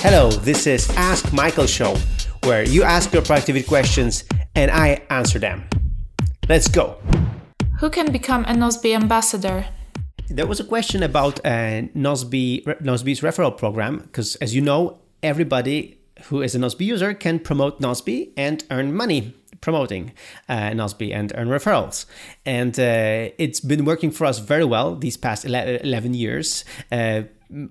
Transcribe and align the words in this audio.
Hello, 0.00 0.30
this 0.30 0.68
is 0.68 0.88
Ask 0.90 1.32
Michael 1.32 1.66
Show, 1.66 1.96
where 2.44 2.62
you 2.62 2.84
ask 2.84 3.12
your 3.12 3.20
productivity 3.20 3.66
questions 3.66 4.22
and 4.54 4.70
I 4.70 5.02
answer 5.10 5.40
them. 5.40 5.68
Let's 6.48 6.68
go. 6.68 6.98
Who 7.80 7.90
can 7.90 8.12
become 8.12 8.44
a 8.44 8.54
Nozbe 8.54 8.94
ambassador? 8.94 9.66
There 10.28 10.46
was 10.46 10.60
a 10.60 10.64
question 10.64 11.02
about 11.02 11.40
uh, 11.44 11.82
Nozbe, 11.96 12.62
Nozbe's 12.80 13.22
referral 13.22 13.58
program, 13.58 13.98
because 13.98 14.36
as 14.36 14.54
you 14.54 14.60
know, 14.60 14.98
everybody 15.24 15.98
who 16.26 16.42
is 16.42 16.54
a 16.54 16.60
Nozbe 16.60 16.86
user 16.86 17.12
can 17.12 17.40
promote 17.40 17.80
Nozbe 17.80 18.30
and 18.36 18.62
earn 18.70 18.94
money 18.94 19.34
promoting 19.60 20.12
uh, 20.48 20.70
Nozbe 20.70 21.12
and 21.12 21.32
earn 21.34 21.48
referrals. 21.48 22.06
And 22.46 22.78
uh, 22.78 23.34
it's 23.36 23.58
been 23.58 23.84
working 23.84 24.12
for 24.12 24.26
us 24.26 24.38
very 24.38 24.64
well 24.64 24.94
these 24.94 25.16
past 25.16 25.44
11 25.44 26.14
years. 26.14 26.64
Uh, 26.92 27.22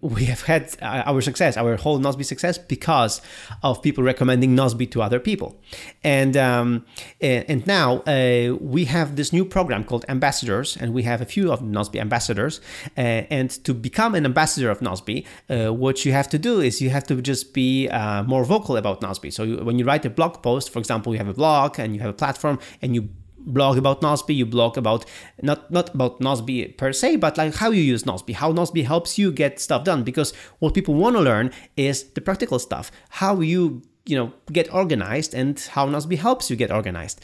we 0.02 0.25
have 0.25 0.41
had 0.41 0.75
uh, 0.82 1.04
our 1.06 1.21
success, 1.21 1.57
our 1.57 1.75
whole 1.75 2.00
Nozbe 2.00 2.25
success, 2.25 2.57
because 2.57 3.21
of 3.64 3.82
people 3.82 4.04
recommending 4.04 4.56
Nozbe 4.56 4.89
to 4.92 5.01
other 5.01 5.20
people. 5.20 5.60
And 6.04 6.36
um, 6.36 6.86
and 7.21 7.65
now 7.68 8.00
uh, 8.01 8.56
we 8.60 8.86
have 8.86 9.15
this 9.15 9.32
new 9.32 9.46
program 9.46 9.84
called 9.84 10.06
Ambassadors, 10.10 10.78
and 10.78 10.93
we 10.93 11.04
have 11.04 11.21
a 11.21 11.25
few 11.25 11.51
of 11.51 11.61
Nozbe 11.61 12.00
ambassadors. 12.00 12.61
Uh, 12.98 13.01
and 13.29 13.51
to 13.65 13.74
become 13.74 14.15
an 14.15 14.25
ambassador 14.25 14.70
of 14.70 14.79
Nozbe, 14.79 15.25
uh, 15.50 15.74
what 15.74 16.06
you 16.06 16.12
have 16.12 16.29
to 16.29 16.39
do 16.39 16.59
is 16.59 16.82
you 16.82 16.89
have 16.89 17.06
to 17.07 17.21
just 17.21 17.54
be 17.54 17.87
uh, 17.89 18.23
more 18.23 18.43
vocal 18.43 18.78
about 18.78 19.01
Nozbe. 19.01 19.32
So 19.32 19.43
you, 19.43 19.57
when 19.57 19.78
you 19.79 19.86
write 19.86 20.06
a 20.06 20.09
blog 20.09 20.42
post, 20.42 20.71
for 20.71 20.79
example, 20.79 21.14
you 21.14 21.20
have 21.20 21.28
a 21.28 21.34
blog 21.34 21.79
and 21.79 21.93
you 21.93 22.01
have 22.01 22.09
a 22.09 22.18
platform, 22.18 22.59
and 22.82 22.96
you 22.96 23.09
blog 23.47 23.78
about 23.78 24.01
Nozbe, 24.01 24.36
you 24.36 24.46
blog 24.46 24.78
about 24.78 25.06
not 25.42 25.71
not 25.71 25.93
about 25.93 26.19
Nozbe 26.19 26.78
per 26.78 26.93
se, 26.93 27.18
but 27.18 27.37
like 27.37 27.56
how 27.56 27.71
you 27.71 27.82
use 27.82 28.04
Nozbe, 28.04 28.33
how 28.33 28.51
Nozbe 28.51 28.83
helps 28.86 29.18
you 29.18 29.32
get 29.32 29.60
stuff 29.60 29.83
done. 29.83 30.04
Because 30.04 30.33
what 30.60 30.73
people 30.73 30.93
want 30.93 31.15
to 31.15 31.21
learn 31.21 31.51
is 31.75 32.03
the 32.16 32.22
practical 32.22 32.59
stuff, 32.59 32.92
how 33.09 33.40
you 33.40 33.81
you 34.06 34.16
know 34.16 34.31
get 34.52 34.73
organized 34.73 35.34
and 35.34 35.59
how 35.72 35.88
Nozbe 35.88 36.18
helps 36.18 36.50
you 36.50 36.56
get 36.56 36.72
organized. 36.72 37.22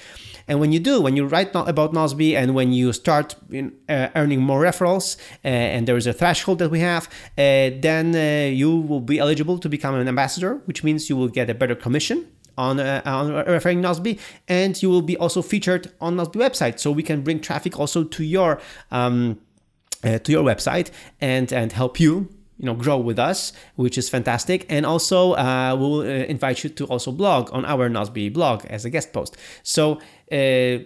And 0.47 0.59
when 0.59 0.73
you 0.73 0.79
do, 0.79 1.01
when 1.01 1.15
you 1.15 1.25
write 1.25 1.55
about 1.55 1.93
Nozbe 1.93 2.35
and 2.35 2.53
when 2.53 2.73
you 2.73 2.91
start 2.91 3.35
uh, 3.53 4.09
earning 4.15 4.41
more 4.41 4.61
referrals, 4.61 5.17
uh, 5.45 5.47
and 5.47 5.87
there 5.87 5.95
is 5.95 6.05
a 6.05 6.11
threshold 6.11 6.59
that 6.59 6.69
we 6.69 6.81
have, 6.81 7.07
uh, 7.37 7.71
then 7.79 8.13
uh, 8.13 8.51
you 8.51 8.75
will 8.75 8.99
be 8.99 9.19
eligible 9.19 9.57
to 9.59 9.69
become 9.69 9.95
an 9.95 10.07
ambassador, 10.07 10.61
which 10.65 10.83
means 10.83 11.09
you 11.09 11.15
will 11.15 11.29
get 11.29 11.49
a 11.49 11.53
better 11.53 11.75
commission 11.75 12.27
on, 12.57 12.79
uh, 12.79 13.01
on 13.05 13.33
referring 13.33 13.81
Nozbe, 13.81 14.19
and 14.47 14.81
you 14.81 14.89
will 14.89 15.01
be 15.01 15.17
also 15.17 15.41
featured 15.41 15.91
on 15.99 16.15
Nozbe 16.17 16.35
website. 16.35 16.79
So 16.79 16.91
we 16.91 17.03
can 17.03 17.21
bring 17.21 17.39
traffic 17.39 17.79
also 17.79 18.03
to 18.03 18.23
your 18.23 18.59
um, 18.91 19.39
uh, 20.03 20.19
to 20.19 20.31
your 20.31 20.43
website 20.43 20.91
and 21.21 21.51
and 21.53 21.71
help 21.71 21.99
you 21.99 22.29
you 22.57 22.65
know 22.65 22.73
grow 22.75 22.97
with 22.97 23.17
us 23.17 23.53
which 23.75 23.97
is 23.97 24.09
fantastic 24.09 24.65
and 24.69 24.85
also 24.85 25.33
uh, 25.33 25.75
we'll 25.77 26.01
uh, 26.01 26.25
invite 26.25 26.63
you 26.63 26.69
to 26.69 26.85
also 26.85 27.11
blog 27.11 27.49
on 27.51 27.65
our 27.65 27.89
Nozbe 27.89 28.31
blog 28.31 28.65
as 28.65 28.85
a 28.85 28.89
guest 28.89 29.13
post 29.13 29.37
so 29.63 29.99
uh, 30.31 30.83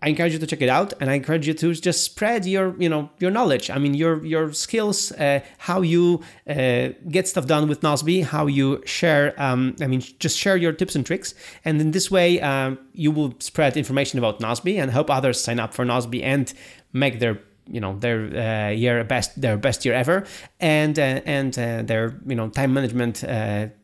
I 0.00 0.10
encourage 0.10 0.32
you 0.32 0.38
to 0.38 0.46
check 0.46 0.62
it 0.62 0.68
out, 0.68 0.92
and 1.00 1.10
I 1.10 1.14
encourage 1.14 1.46
you 1.48 1.54
to 1.54 1.74
just 1.74 2.04
spread 2.04 2.46
your, 2.46 2.74
you 2.78 2.88
know, 2.88 3.10
your 3.18 3.30
knowledge. 3.30 3.68
I 3.70 3.78
mean, 3.78 3.94
your 3.94 4.24
your 4.24 4.52
skills, 4.52 5.12
uh, 5.12 5.40
how 5.58 5.80
you 5.82 6.22
uh, 6.48 6.90
get 7.10 7.26
stuff 7.26 7.46
done 7.46 7.68
with 7.68 7.80
Nozbe, 7.80 8.24
how 8.24 8.46
you 8.46 8.82
share. 8.86 9.34
Um, 9.36 9.74
I 9.80 9.86
mean, 9.86 10.00
just 10.18 10.38
share 10.38 10.56
your 10.56 10.72
tips 10.72 10.94
and 10.94 11.04
tricks, 11.04 11.34
and 11.64 11.80
in 11.80 11.90
this 11.90 12.10
way, 12.10 12.40
um, 12.40 12.78
you 12.92 13.10
will 13.10 13.34
spread 13.40 13.76
information 13.76 14.18
about 14.18 14.40
Nozbe 14.40 14.80
and 14.80 14.90
help 14.90 15.10
others 15.10 15.40
sign 15.40 15.58
up 15.58 15.74
for 15.74 15.84
Nozbe 15.84 16.22
and 16.22 16.52
make 16.92 17.18
their 17.18 17.40
you 17.66 17.80
know 17.80 17.98
their 17.98 18.18
uh, 18.36 18.70
year 18.70 19.02
best 19.04 19.40
their 19.40 19.56
best 19.56 19.84
year 19.84 19.94
ever 19.94 20.24
and 20.60 20.98
uh, 20.98 21.20
and 21.26 21.58
uh, 21.58 21.82
their 21.82 22.18
you 22.26 22.34
know 22.34 22.48
time 22.48 22.72
management 22.72 23.16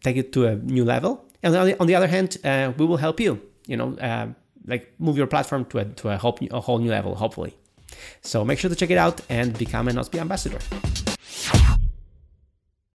take 0.03 0.17
it 0.17 0.33
to 0.33 0.47
a 0.47 0.57
new 0.57 0.85
level 0.85 1.25
and 1.43 1.55
on 1.55 1.67
the, 1.67 1.79
on 1.81 1.87
the 1.87 1.95
other 1.95 2.07
hand 2.07 2.39
we 2.79 2.87
will 2.87 2.97
help 2.97 3.21
you 3.21 3.39
you 3.67 3.77
know 3.77 4.35
like 4.67 4.93
move 4.99 5.17
your 5.17 5.27
platform 5.27 5.65
to 5.67 5.79
a, 5.79 5.85
to 5.85 6.11
a, 6.11 6.17
whole, 6.17 6.39
a 6.51 6.61
whole 6.61 6.79
new 6.79 6.91
level, 6.91 7.15
hopefully. 7.15 7.55
So 8.23 8.45
make 8.45 8.59
sure 8.59 8.71
to 8.71 8.77
check 8.77 8.91
it 8.91 8.99
out 8.99 9.21
and 9.29 9.57
become 9.57 9.89
an 9.89 9.97
Nozbe 9.97 10.19
ambassador. 10.19 10.59